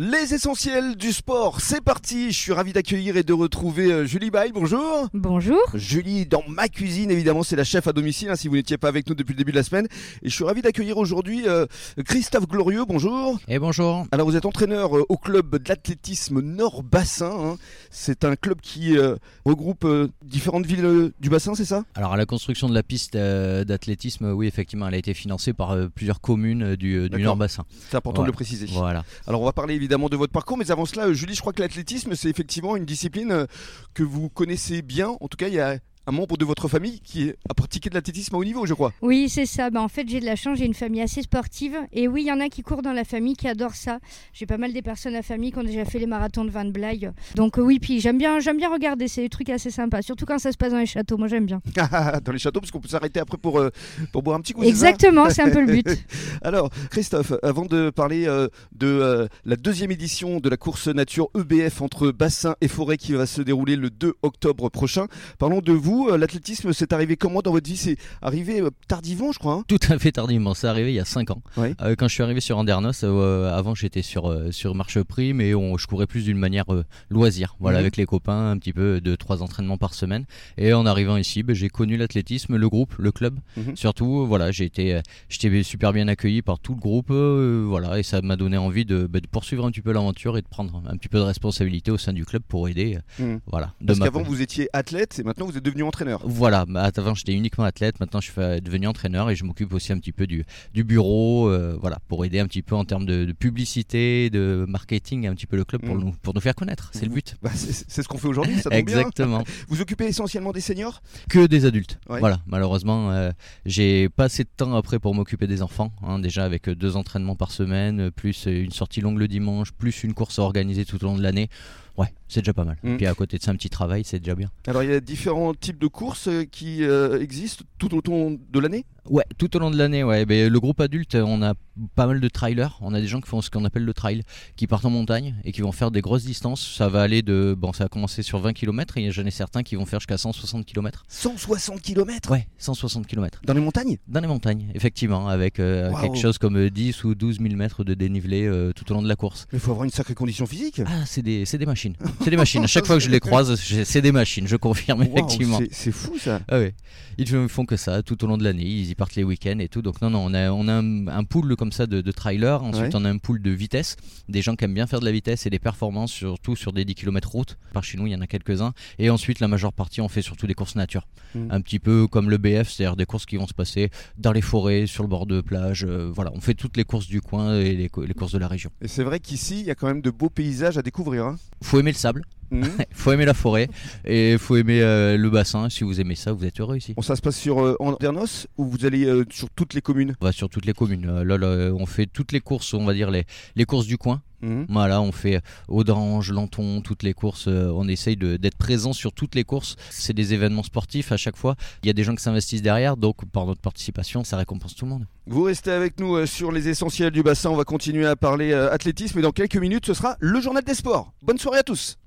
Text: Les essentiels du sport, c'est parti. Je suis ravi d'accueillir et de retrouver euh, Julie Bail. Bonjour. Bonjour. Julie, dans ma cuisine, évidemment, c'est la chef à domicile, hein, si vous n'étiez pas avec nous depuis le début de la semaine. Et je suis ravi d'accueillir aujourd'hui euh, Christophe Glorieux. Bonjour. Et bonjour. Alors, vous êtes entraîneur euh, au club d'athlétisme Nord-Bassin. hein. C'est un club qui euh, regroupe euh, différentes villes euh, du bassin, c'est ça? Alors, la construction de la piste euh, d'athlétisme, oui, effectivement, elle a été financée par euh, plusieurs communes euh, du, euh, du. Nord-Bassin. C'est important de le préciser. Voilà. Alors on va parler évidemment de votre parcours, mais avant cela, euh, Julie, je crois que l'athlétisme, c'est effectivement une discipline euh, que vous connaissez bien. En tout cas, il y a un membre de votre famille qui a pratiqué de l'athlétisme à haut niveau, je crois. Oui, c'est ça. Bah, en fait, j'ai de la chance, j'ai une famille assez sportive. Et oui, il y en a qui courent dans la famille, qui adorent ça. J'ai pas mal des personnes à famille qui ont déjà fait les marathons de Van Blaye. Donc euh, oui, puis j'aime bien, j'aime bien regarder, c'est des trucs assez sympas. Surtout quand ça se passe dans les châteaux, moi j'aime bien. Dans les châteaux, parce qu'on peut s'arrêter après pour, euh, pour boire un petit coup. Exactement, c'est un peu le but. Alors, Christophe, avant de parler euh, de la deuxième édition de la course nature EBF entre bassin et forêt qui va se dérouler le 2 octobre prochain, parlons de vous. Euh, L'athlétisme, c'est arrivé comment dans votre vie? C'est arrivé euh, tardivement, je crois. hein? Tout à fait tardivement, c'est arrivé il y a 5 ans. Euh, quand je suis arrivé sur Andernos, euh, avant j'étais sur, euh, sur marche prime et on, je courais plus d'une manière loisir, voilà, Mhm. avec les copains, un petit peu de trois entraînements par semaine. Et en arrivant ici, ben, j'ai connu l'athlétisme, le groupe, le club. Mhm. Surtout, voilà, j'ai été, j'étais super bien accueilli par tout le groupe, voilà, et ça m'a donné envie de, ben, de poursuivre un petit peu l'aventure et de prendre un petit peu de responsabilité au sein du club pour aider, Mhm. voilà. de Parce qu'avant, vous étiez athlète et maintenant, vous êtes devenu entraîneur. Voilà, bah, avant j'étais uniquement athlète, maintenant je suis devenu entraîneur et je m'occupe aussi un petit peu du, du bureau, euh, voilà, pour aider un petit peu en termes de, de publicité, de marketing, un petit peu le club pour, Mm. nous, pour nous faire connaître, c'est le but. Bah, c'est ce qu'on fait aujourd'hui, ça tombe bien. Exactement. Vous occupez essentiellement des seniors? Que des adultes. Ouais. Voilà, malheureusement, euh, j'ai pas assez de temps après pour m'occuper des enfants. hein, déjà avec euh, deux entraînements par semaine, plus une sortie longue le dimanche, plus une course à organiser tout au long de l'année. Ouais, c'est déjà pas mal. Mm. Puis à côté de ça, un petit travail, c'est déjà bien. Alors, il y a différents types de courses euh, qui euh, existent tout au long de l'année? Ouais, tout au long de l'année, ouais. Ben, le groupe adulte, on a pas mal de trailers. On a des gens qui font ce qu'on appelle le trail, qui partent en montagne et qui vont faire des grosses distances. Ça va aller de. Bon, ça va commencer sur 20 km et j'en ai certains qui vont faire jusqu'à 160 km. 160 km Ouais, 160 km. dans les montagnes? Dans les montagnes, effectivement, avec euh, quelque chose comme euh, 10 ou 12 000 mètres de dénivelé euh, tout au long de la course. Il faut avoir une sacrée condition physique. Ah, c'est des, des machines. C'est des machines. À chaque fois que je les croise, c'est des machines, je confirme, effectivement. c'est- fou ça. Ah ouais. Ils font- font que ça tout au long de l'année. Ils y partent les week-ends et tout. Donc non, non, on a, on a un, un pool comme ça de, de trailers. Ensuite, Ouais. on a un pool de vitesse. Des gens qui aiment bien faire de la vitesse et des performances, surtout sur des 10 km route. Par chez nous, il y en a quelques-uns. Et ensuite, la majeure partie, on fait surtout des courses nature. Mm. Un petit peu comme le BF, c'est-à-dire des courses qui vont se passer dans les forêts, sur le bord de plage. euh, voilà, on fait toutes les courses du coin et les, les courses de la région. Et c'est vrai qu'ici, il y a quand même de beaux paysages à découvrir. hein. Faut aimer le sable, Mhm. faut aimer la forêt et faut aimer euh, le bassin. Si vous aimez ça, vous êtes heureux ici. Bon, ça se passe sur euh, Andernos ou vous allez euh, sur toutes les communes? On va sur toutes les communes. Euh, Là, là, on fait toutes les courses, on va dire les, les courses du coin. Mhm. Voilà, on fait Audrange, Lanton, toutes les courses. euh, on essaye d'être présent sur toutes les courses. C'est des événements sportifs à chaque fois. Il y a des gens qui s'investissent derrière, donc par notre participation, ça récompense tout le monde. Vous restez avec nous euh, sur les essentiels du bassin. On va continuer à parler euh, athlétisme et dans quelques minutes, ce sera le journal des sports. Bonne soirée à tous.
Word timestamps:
Les 0.00 0.32
essentiels 0.32 0.94
du 0.94 1.12
sport, 1.12 1.60
c'est 1.60 1.80
parti. 1.82 2.30
Je 2.30 2.38
suis 2.38 2.52
ravi 2.52 2.72
d'accueillir 2.72 3.16
et 3.16 3.24
de 3.24 3.32
retrouver 3.32 3.90
euh, 3.90 4.04
Julie 4.06 4.30
Bail. 4.30 4.52
Bonjour. 4.54 5.08
Bonjour. 5.12 5.58
Julie, 5.74 6.24
dans 6.24 6.44
ma 6.46 6.68
cuisine, 6.68 7.10
évidemment, 7.10 7.42
c'est 7.42 7.56
la 7.56 7.64
chef 7.64 7.88
à 7.88 7.92
domicile, 7.92 8.28
hein, 8.30 8.36
si 8.36 8.46
vous 8.46 8.54
n'étiez 8.54 8.78
pas 8.78 8.86
avec 8.86 9.08
nous 9.08 9.16
depuis 9.16 9.32
le 9.32 9.38
début 9.38 9.50
de 9.50 9.56
la 9.56 9.64
semaine. 9.64 9.88
Et 10.22 10.28
je 10.28 10.34
suis 10.36 10.44
ravi 10.44 10.62
d'accueillir 10.62 10.98
aujourd'hui 10.98 11.48
euh, 11.48 11.66
Christophe 12.04 12.46
Glorieux. 12.46 12.84
Bonjour. 12.86 13.40
Et 13.48 13.58
bonjour. 13.58 14.06
Alors, 14.12 14.28
vous 14.28 14.36
êtes 14.36 14.46
entraîneur 14.46 14.96
euh, 14.96 15.04
au 15.08 15.16
club 15.16 15.56
d'athlétisme 15.56 16.42
Nord-Bassin. 16.42 17.32
hein. 17.36 17.56
C'est 17.90 18.24
un 18.24 18.36
club 18.36 18.60
qui 18.60 18.96
euh, 18.96 19.16
regroupe 19.44 19.84
euh, 19.84 20.06
différentes 20.24 20.64
villes 20.66 20.84
euh, 20.84 21.12
du 21.18 21.28
bassin, 21.28 21.56
c'est 21.56 21.64
ça? 21.64 21.82
Alors, 21.96 22.16
la 22.16 22.24
construction 22.24 22.68
de 22.68 22.74
la 22.74 22.84
piste 22.84 23.16
euh, 23.16 23.64
d'athlétisme, 23.64 24.30
oui, 24.30 24.46
effectivement, 24.46 24.86
elle 24.86 24.94
a 24.94 24.98
été 24.98 25.12
financée 25.12 25.52
par 25.54 25.72
euh, 25.72 25.88
plusieurs 25.92 26.20
communes 26.20 26.62
euh, 26.62 26.76
du, 26.76 26.94
euh, 26.94 27.08
du. 27.08 27.20
Nord-Bassin. 27.20 27.64
C'est 27.90 27.96
important 27.96 28.22
de 28.22 28.28
le 28.28 28.32
préciser. 28.32 28.66
Voilà. 28.70 29.02
Alors 29.26 29.42
on 29.42 29.44
va 29.44 29.52
parler 29.52 29.74
évidemment 29.74 29.87
de 29.88 30.16
votre 30.16 30.32
parcours, 30.32 30.58
mais 30.58 30.70
avant 30.70 30.84
cela, 30.84 31.06
euh, 31.06 31.14
Julie, 31.14 31.34
je 31.34 31.40
crois 31.40 31.52
que 31.52 31.62
l'athlétisme, 31.62 32.14
c'est 32.14 32.28
effectivement 32.28 32.76
une 32.76 32.84
discipline 32.84 33.32
euh, 33.32 33.46
que 33.94 34.02
vous 34.02 34.28
connaissez 34.28 34.82
bien. 34.82 35.16
En 35.20 35.28
tout 35.28 35.36
cas, 35.36 35.48
il 35.48 35.54
y 35.54 35.60
a 35.60 35.78
un 36.08 36.12
membre 36.12 36.38
de 36.38 36.44
votre 36.46 36.68
famille 36.68 37.00
qui 37.00 37.30
a 37.50 37.54
pratiqué 37.54 37.90
de 37.90 37.94
l'athlétisme 37.94 38.34
à 38.34 38.38
haut 38.38 38.44
niveau, 38.44 38.64
je 38.64 38.72
crois. 38.72 38.94
Oui, 39.02 39.28
c'est 39.28 39.44
ça. 39.44 39.68
Bah, 39.68 39.82
en 39.82 39.88
fait, 39.88 40.08
j'ai 40.08 40.20
de 40.20 40.24
la 40.24 40.36
chance, 40.36 40.58
j'ai 40.58 40.64
une 40.64 40.72
famille 40.72 41.02
assez 41.02 41.20
sportive. 41.20 41.76
Et 41.92 42.08
oui, 42.08 42.22
il 42.22 42.28
y 42.28 42.32
en 42.32 42.40
a 42.40 42.48
qui 42.48 42.62
courent 42.62 42.80
dans 42.80 42.94
la 42.94 43.04
famille, 43.04 43.36
qui 43.36 43.46
adorent 43.46 43.74
ça. 43.74 43.98
J'ai 44.32 44.46
pas 44.46 44.56
mal 44.56 44.72
des 44.72 44.80
personnes 44.80 45.14
à 45.14 45.22
famille 45.22 45.52
qui 45.52 45.58
ont 45.58 45.64
déjà 45.64 45.84
fait 45.84 45.98
les 45.98 46.06
marathons 46.06 46.46
de 46.46 46.50
Van 46.50 46.64
Blaye. 46.64 47.10
Donc 47.34 47.58
euh, 47.58 47.62
oui, 47.62 47.78
puis 47.78 48.00
j'aime 48.00 48.16
bien, 48.16 48.40
j'aime 48.40 48.56
bien 48.56 48.72
regarder, 48.72 49.06
c'est 49.06 49.20
des 49.20 49.28
trucs 49.28 49.50
assez 49.50 49.70
sympas. 49.70 50.00
Surtout 50.00 50.24
quand 50.24 50.38
ça 50.38 50.50
se 50.50 50.56
passe 50.56 50.72
dans 50.72 50.78
les 50.78 50.86
châteaux, 50.86 51.18
moi 51.18 51.28
j'aime 51.28 51.44
bien. 51.44 51.60
Dans 52.24 52.32
les 52.32 52.38
châteaux, 52.38 52.60
parce 52.60 52.70
qu'on 52.70 52.80
peut 52.80 52.88
s'arrêter 52.88 53.20
après 53.20 53.36
pour, 53.36 53.58
euh, 53.58 53.70
pour 54.12 54.22
boire 54.22 54.38
un 54.38 54.40
petit 54.40 54.54
coup. 54.54 54.62
Exactement, 54.62 55.28
c'est 55.28 55.42
un 55.42 55.50
peu 55.50 55.60
le 55.60 55.72
but. 55.72 55.86
Alors, 56.42 56.70
Christophe, 56.90 57.34
avant 57.42 57.66
de 57.66 57.90
parler 57.90 58.26
euh, 58.26 58.48
de 58.72 59.28
la 59.44 59.56
deuxième 59.56 59.90
édition 59.90 60.40
de 60.40 60.48
la 60.48 60.56
course 60.56 60.88
nature 60.88 61.28
EBF 61.36 61.82
entre 61.82 62.10
bassin 62.10 62.54
et 62.62 62.68
forêt 62.68 62.96
qui 62.96 63.12
va 63.12 63.26
se 63.26 63.42
dérouler 63.42 63.76
le 63.76 63.90
2 63.90 64.14
octobre 64.22 64.70
prochain, 64.70 65.06
parlons 65.38 65.60
de 65.60 65.72
vous. 65.72 65.97
Euh, 66.06 66.16
L'athlétisme, 66.16 66.72
c'est 66.72 66.92
arrivé 66.92 67.16
comment 67.16 67.40
dans 67.42 67.50
votre 67.52 67.68
vie? 67.68 67.76
C'est 67.76 67.96
arrivé 68.22 68.60
euh, 68.60 68.70
tardivement, 68.86 69.32
je 69.32 69.38
crois. 69.38 69.54
hein? 69.54 69.64
Tout 69.66 69.78
à 69.90 69.98
fait 69.98 70.12
tardivement, 70.12 70.54
c'est 70.54 70.66
arrivé 70.68 70.92
il 70.92 70.94
y 70.94 71.00
a 71.00 71.04
5 71.04 71.30
ans. 71.30 71.42
Euh, 71.58 71.94
quand 71.96 72.08
je 72.08 72.14
suis 72.14 72.22
arrivé 72.22 72.40
sur 72.40 72.56
Andernos, 72.58 73.00
euh, 73.04 73.52
avant 73.56 73.74
j'étais 73.74 74.02
sur, 74.02 74.30
euh, 74.30 74.50
sur 74.52 74.74
marche 74.74 75.02
prime 75.02 75.40
et 75.40 75.54
on, 75.54 75.76
je 75.76 75.86
courais 75.86 76.06
plus 76.06 76.24
d'une 76.24 76.38
manière 76.38 76.66
loisir, 77.10 77.56
voilà, 77.60 77.78
Mhm. 77.78 77.82
avec 77.82 77.96
les 77.96 78.06
copains, 78.06 78.50
un 78.50 78.58
petit 78.58 78.72
peu 78.72 79.00
de 79.00 79.16
trois 79.16 79.42
entraînements 79.42 79.78
par 79.78 79.94
semaine. 79.94 80.24
Et 80.56 80.72
en 80.72 80.86
arrivant 80.86 81.16
ici, 81.16 81.42
ben, 81.42 81.54
j'ai 81.54 81.68
connu 81.68 81.96
l'athlétisme, 81.96 82.56
le 82.56 82.68
groupe, 82.68 82.94
le 82.98 83.12
club. 83.12 83.38
Mhm. 83.56 83.76
Surtout, 83.76 84.26
voilà, 84.26 84.50
j'ai 84.50 84.64
été, 84.64 85.00
j'étais 85.28 85.62
super 85.62 85.92
bien 85.92 86.08
accueilli 86.08 86.42
par 86.42 86.58
tout 86.58 86.74
le 86.74 86.80
groupe, 86.80 87.10
voilà, 87.10 87.98
et 87.98 88.02
ça 88.02 88.20
m'a 88.22 88.36
donné 88.36 88.56
envie 88.56 88.84
de, 88.84 89.06
ben, 89.06 89.20
de 89.20 89.26
poursuivre 89.26 89.64
un 89.66 89.70
petit 89.70 89.80
peu 89.80 89.92
l'aventure 89.92 90.36
et 90.38 90.42
de 90.42 90.48
prendre 90.48 90.82
un 90.86 90.96
petit 90.96 91.08
peu 91.08 91.18
de 91.18 91.22
responsabilité 91.24 91.90
au 91.90 91.98
sein 91.98 92.12
du 92.12 92.24
club 92.24 92.42
pour 92.48 92.68
aider, 92.68 92.98
Mhm. 93.18 93.40
voilà. 93.46 93.72
de 93.80 93.86
Parce 93.86 93.98
qu'avant, 94.00 94.22
vous 94.22 94.42
étiez 94.42 94.68
athlète 94.72 95.18
et 95.18 95.22
maintenant, 95.22 95.46
vous 95.46 95.56
êtes 95.56 95.64
devenu 95.64 95.82
entraîneur. 95.88 96.20
Voilà, 96.24 96.64
bah, 96.66 96.90
avant 96.96 97.14
j'étais 97.14 97.32
uniquement 97.34 97.64
athlète, 97.64 97.98
maintenant 98.00 98.20
je 98.20 98.30
suis 98.30 98.60
devenu 98.62 98.86
entraîneur 98.86 99.30
et 99.30 99.34
je 99.36 99.44
m'occupe 99.44 99.72
aussi 99.72 99.92
un 99.92 99.98
petit 99.98 100.12
peu 100.12 100.26
du, 100.26 100.44
du 100.74 100.84
bureau, 100.84 101.48
euh, 101.48 101.76
voilà, 101.80 101.98
pour 102.08 102.24
aider 102.24 102.38
un 102.38 102.46
petit 102.46 102.62
peu 102.62 102.74
en 102.76 102.84
termes 102.84 103.06
de, 103.06 103.24
de 103.24 103.32
publicité, 103.32 104.30
de 104.30 104.64
marketing, 104.68 105.26
un 105.26 105.34
petit 105.34 105.46
peu 105.46 105.56
le 105.56 105.64
club 105.64 105.82
pour, 105.82 105.94
Mm. 105.96 106.00
nous, 106.00 106.12
pour 106.22 106.34
nous 106.34 106.40
faire 106.40 106.54
connaître, 106.54 106.90
c'est 106.92 107.04
le 107.06 107.10
but. 107.12 107.36
Bah, 107.42 107.50
c'est 107.54 108.02
ce 108.02 108.08
qu'on 108.08 108.18
fait 108.18 108.28
aujourd'hui, 108.28 108.56
ça 108.56 108.64
tombe 108.64 108.70
bien. 108.72 108.78
Exactement. 108.80 109.44
Vous 109.68 109.80
occupez 109.80 110.06
essentiellement 110.06 110.52
des 110.52 110.60
seniors? 110.60 111.02
Que 111.28 111.46
des 111.46 111.64
adultes. 111.64 111.98
Ouais. 112.08 112.20
Voilà, 112.20 112.40
malheureusement, 112.46 113.10
euh, 113.10 113.30
j'ai 113.66 114.08
pas 114.08 114.24
assez 114.24 114.44
de 114.44 114.48
temps 114.56 114.74
après 114.74 114.98
pour 114.98 115.14
m'occuper 115.14 115.46
des 115.46 115.62
enfants. 115.62 115.92
hein, 116.02 116.18
déjà 116.18 116.44
avec 116.44 116.68
euh, 116.68 116.74
deux 116.74 116.96
entraînements 116.96 117.36
par 117.36 117.50
semaine, 117.50 118.10
plus 118.10 118.46
une 118.46 118.70
sortie 118.72 119.00
longue 119.00 119.18
le 119.18 119.28
dimanche, 119.28 119.72
plus 119.72 120.04
une 120.04 120.14
course 120.14 120.38
à 120.38 120.42
organiser 120.42 120.84
tout 120.84 121.02
au 121.04 121.06
long 121.08 121.16
de 121.16 121.22
l'année. 121.22 121.48
Ouais, 121.96 122.12
c'est 122.28 122.40
déjà 122.42 122.52
pas 122.52 122.62
mal. 122.64 122.76
Mm. 122.84 122.96
Puis 122.96 123.06
à 123.06 123.14
côté 123.14 123.38
de 123.38 123.42
ça, 123.42 123.50
un 123.50 123.56
petit 123.56 123.70
travail, 123.70 124.04
c'est 124.04 124.20
déjà 124.20 124.36
bien. 124.36 124.50
Alors, 124.68 124.84
il 124.84 124.90
y 124.90 124.92
a 124.92 125.00
différents 125.00 125.52
types 125.52 125.77
de 125.78 125.86
courses 125.86 126.28
euh, 126.28 126.44
qui 126.44 126.84
euh, 126.84 127.20
existent 127.20 127.64
tout 127.78 127.94
au 127.94 128.00
long 128.10 128.38
de 128.50 128.58
l'année? 128.58 128.84
Ouais, 129.10 129.24
tout 129.38 129.54
au 129.56 129.58
long 129.58 129.70
de 129.70 129.76
l'année, 129.76 130.04
ouais. 130.04 130.24
Ben, 130.26 130.50
le 130.52 130.60
groupe 130.60 130.80
adulte, 130.80 131.14
on 131.14 131.42
a 131.42 131.54
pas 131.94 132.06
mal 132.06 132.20
de 132.20 132.28
trailers. 132.28 132.76
On 132.80 132.92
a 132.94 133.00
des 133.00 133.06
gens 133.06 133.20
qui 133.20 133.28
font 133.28 133.40
ce 133.40 133.50
qu'on 133.50 133.64
appelle 133.64 133.84
le 133.84 133.94
trail, 133.94 134.22
qui 134.56 134.66
partent 134.66 134.84
en 134.84 134.90
montagne 134.90 135.34
et 135.44 135.52
qui 135.52 135.60
vont 135.60 135.72
faire 135.72 135.90
des 135.90 136.00
grosses 136.00 136.24
distances. 136.24 136.74
Ça 136.76 136.88
va 136.88 137.02
aller 137.02 137.22
de. 137.22 137.54
Bon, 137.56 137.72
ça 137.72 137.84
va 137.84 137.88
commencer 137.88 138.22
sur 138.22 138.38
20 138.40 138.52
km 138.52 138.98
et 138.98 139.10
j'en 139.12 139.24
ai 139.24 139.30
certains 139.30 139.62
qui 139.62 139.76
vont 139.76 139.86
faire 139.86 140.00
jusqu'à 140.00 140.18
160 140.18 140.66
km. 140.66 141.04
160 141.08 141.80
km 141.80 142.30
Ouais, 142.32 142.46
160 142.58 143.06
km. 143.06 143.40
dans 143.44 143.54
les 143.54 143.60
montagnes? 143.60 143.98
Dans 144.08 144.20
les 144.20 144.26
montagnes, 144.28 144.66
effectivement, 144.74 145.28
avec 145.28 145.60
euh, 145.60 145.92
quelque 146.00 146.18
chose 146.18 146.38
comme 146.38 146.56
euh, 146.56 146.70
10 146.70 147.04
ou 147.04 147.14
12 147.14 147.38
000 147.40 147.54
mètres 147.54 147.84
de 147.84 147.94
dénivelé 147.94 148.46
euh, 148.46 148.72
tout 148.74 148.90
au 148.90 148.94
long 148.94 149.02
de 149.02 149.08
la 149.08 149.16
course. 149.16 149.46
Il 149.52 149.58
faut 149.58 149.70
avoir 149.70 149.84
une 149.84 149.90
sacrée 149.90 150.14
condition 150.14 150.46
physique. 150.46 150.80
Ah, 150.86 151.04
c'est 151.06 151.22
des, 151.22 151.44
des 151.44 151.66
machines. 151.66 151.94
C'est 152.22 152.30
des 152.30 152.36
machines. 152.36 152.64
À 152.64 152.66
chaque 152.66 152.86
fois 152.86 152.96
que 152.96 153.02
je 153.02 153.10
les 153.10 153.20
croise, 153.20 153.54
c'est 153.84 154.02
des 154.02 154.12
machines, 154.12 154.46
je 154.46 154.56
confirme, 154.56 155.02
effectivement. 155.02 155.60
c'est- 155.70 155.92
fou 155.92 156.18
ça. 156.18 156.40
Ah 156.48 156.58
ouais. 156.58 156.74
Ils 157.18 157.26
font- 157.28 157.48
font 157.48 157.64
que 157.66 157.76
ça 157.76 158.02
tout 158.02 158.22
au 158.24 158.26
long 158.26 158.36
de 158.36 158.44
l'année. 158.44 158.64
Ils 158.64 158.90
y 158.90 158.94
partent 158.98 159.14
les 159.14 159.24
week-ends 159.24 159.58
et 159.60 159.68
tout. 159.68 159.80
Donc 159.80 160.02
non, 160.02 160.10
non, 160.10 160.24
on 160.26 160.34
a, 160.34 160.50
on 160.50 160.68
a 160.68 160.72
un, 160.74 161.06
un 161.08 161.24
pool 161.24 161.56
comme 161.56 161.72
ça 161.72 161.86
de, 161.86 162.02
de 162.02 162.12
trailers. 162.12 162.62
Ensuite, 162.62 162.92
Ouais. 162.94 163.00
on 163.00 163.04
a 163.06 163.08
un 163.10 163.16
pool 163.16 163.40
de 163.40 163.50
vitesse. 163.50 163.96
Des 164.28 164.42
gens 164.42 164.54
qui 164.56 164.64
aiment 164.66 164.74
bien 164.74 164.86
faire 164.86 165.00
de 165.00 165.06
la 165.06 165.12
vitesse 165.12 165.46
et 165.46 165.50
des 165.50 165.58
performances, 165.58 166.12
surtout 166.12 166.54
sur 166.56 166.72
des 166.74 166.84
10 166.84 166.94
km 166.96 167.30
route. 167.30 167.56
Par 167.72 167.82
chez 167.84 167.96
nous, 167.96 168.06
il 168.06 168.12
y 168.12 168.14
en 168.16 168.20
a 168.20 168.26
quelques-uns. 168.26 168.74
Et 168.98 169.08
ensuite, 169.08 169.40
la 169.40 169.48
majeure 169.48 169.72
partie, 169.72 170.02
on 170.02 170.08
fait 170.08 170.20
surtout 170.20 170.46
des 170.46 170.54
courses 170.54 170.74
nature. 170.74 171.06
Mm. 171.34 171.46
Un 171.50 171.60
petit 171.62 171.78
peu 171.78 172.06
comme 172.06 172.28
le 172.28 172.36
BF, 172.36 172.68
c'est-à-dire 172.68 172.96
des 172.96 173.06
courses 173.06 173.24
qui 173.24 173.36
vont 173.38 173.46
se 173.46 173.54
passer 173.54 173.90
dans 174.18 174.32
les 174.32 174.42
forêts, 174.42 174.86
sur 174.86 175.02
le 175.04 175.08
bord 175.08 175.26
de 175.26 175.40
plage. 175.40 175.84
euh, 175.84 176.10
voilà, 176.12 176.30
on 176.34 176.40
fait 176.40 176.54
toutes 176.54 176.76
les 176.76 176.84
courses 176.84 177.06
du 177.06 177.20
coin 177.20 177.54
et 177.58 177.74
les, 177.74 177.90
les 178.06 178.14
courses 178.14 178.32
de 178.32 178.38
la 178.38 178.48
région. 178.48 178.70
Et 178.82 178.88
c'est 178.88 179.04
vrai 179.04 179.20
qu'ici, 179.20 179.60
il 179.60 179.66
y 179.66 179.70
a 179.70 179.74
quand 179.76 179.86
même 179.86 180.02
de 180.02 180.10
beaux 180.10 180.28
paysages 180.30 180.76
à 180.76 180.82
découvrir. 180.82 181.24
hein. 181.24 181.36
Faut 181.62 181.78
aimer 181.78 181.92
le 181.92 181.96
sable, 181.96 182.24
Mhm. 182.58 182.70
faut 182.92 183.12
aimer 183.12 183.24
la 183.26 183.34
forêt 183.34 183.68
et 184.04 184.36
faut 184.38 184.56
aimer 184.56 184.80
euh, 184.82 185.16
le 185.16 185.30
bassin. 185.30 185.68
Si 185.68 185.84
vous 185.84 186.00
aimez 186.00 186.14
ça, 186.14 186.32
vous 186.32 186.44
êtes 186.44 186.60
heureux 186.60 186.76
ici. 186.76 186.94
Bon, 186.94 187.02
ça 187.02 187.14
se 187.16 187.20
passe 187.20 187.36
sur 187.36 187.60
euh, 187.62 187.76
Andernos 187.78 188.46
ou 188.56 188.64
vous 188.66 188.86
allez 188.86 189.04
euh, 189.04 189.24
sur 189.30 189.50
toutes 189.50 189.74
les 189.74 189.82
communes? 189.82 190.14
On 190.20 190.24
va 190.24 190.32
sur 190.32 190.48
toutes 190.48 190.64
les 190.66 190.72
communes. 190.72 191.06
Euh, 191.08 191.24
Là, 191.24 191.36
là, 191.36 191.72
on 191.74 191.84
fait 191.86 192.06
toutes 192.06 192.32
les 192.32 192.40
courses, 192.40 192.72
on 192.74 192.84
va 192.86 192.94
dire 192.94 193.10
les, 193.10 193.24
les 193.54 193.64
courses 193.66 193.86
du 193.86 193.98
coin. 193.98 194.22
Mhm. 194.40 194.66
Voilà, 194.68 195.02
on 195.02 195.10
fait 195.12 195.40
Audrange, 195.66 196.30
Lanton, 196.32 196.80
toutes 196.80 197.02
les 197.02 197.12
courses. 197.12 197.46
euh, 197.48 197.70
on 197.74 197.86
essaye 197.88 198.16
d'être 198.16 198.56
présent 198.56 198.92
sur 198.92 199.12
toutes 199.12 199.34
les 199.34 199.44
courses. 199.44 199.76
C'est 199.90 200.12
des 200.14 200.32
événements 200.32 200.62
sportifs 200.62 201.12
à 201.12 201.16
chaque 201.16 201.36
fois. 201.36 201.56
Il 201.82 201.88
y 201.88 201.90
a 201.90 201.92
des 201.92 202.04
gens 202.04 202.14
qui 202.14 202.22
s'investissent 202.22 202.62
derrière, 202.62 202.96
donc 202.96 203.24
par 203.30 203.46
notre 203.46 203.60
participation, 203.60 204.24
ça 204.24 204.36
récompense 204.36 204.74
tout 204.74 204.84
le 204.86 204.90
monde. 204.92 205.06
Vous 205.26 205.42
restez 205.42 205.70
avec 205.72 205.98
nous 206.00 206.14
euh, 206.16 206.24
sur 206.26 206.50
les 206.52 206.68
essentiels 206.68 207.10
du 207.10 207.22
bassin. 207.22 207.50
On 207.50 207.56
va 207.56 207.64
continuer 207.64 208.06
à 208.06 208.16
parler 208.16 208.52
euh, 208.52 208.72
athlétisme 208.72 209.18
et 209.18 209.22
dans 209.22 209.32
quelques 209.32 209.56
minutes, 209.56 209.84
ce 209.86 209.92
sera 209.92 210.16
le 210.20 210.40
journal 210.40 210.62
des 210.64 210.74
sports. 210.74 211.12
Bonne 211.20 211.38
soirée 211.38 211.58
à 211.58 211.62
tous. 211.64 211.97